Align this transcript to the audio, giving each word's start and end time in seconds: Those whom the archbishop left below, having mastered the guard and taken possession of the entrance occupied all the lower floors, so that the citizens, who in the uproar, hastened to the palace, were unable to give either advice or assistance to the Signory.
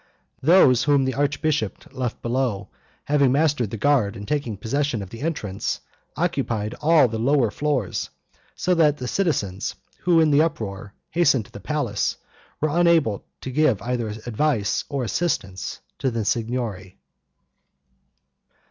Those 0.41 0.85
whom 0.85 1.05
the 1.05 1.13
archbishop 1.13 1.93
left 1.93 2.23
below, 2.23 2.69
having 3.05 3.31
mastered 3.31 3.69
the 3.69 3.77
guard 3.77 4.15
and 4.15 4.27
taken 4.27 4.57
possession 4.57 5.03
of 5.03 5.11
the 5.11 5.19
entrance 5.21 5.79
occupied 6.17 6.73
all 6.81 7.07
the 7.07 7.19
lower 7.19 7.51
floors, 7.51 8.09
so 8.55 8.73
that 8.73 8.97
the 8.97 9.07
citizens, 9.07 9.75
who 9.99 10.19
in 10.19 10.31
the 10.31 10.41
uproar, 10.41 10.95
hastened 11.11 11.45
to 11.45 11.51
the 11.51 11.59
palace, 11.59 12.17
were 12.59 12.69
unable 12.69 13.23
to 13.41 13.51
give 13.51 13.79
either 13.83 14.07
advice 14.25 14.83
or 14.89 15.03
assistance 15.03 15.81
to 15.99 16.09
the 16.09 16.25
Signory. 16.25 16.97